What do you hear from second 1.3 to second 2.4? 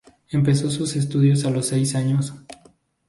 a los seis años.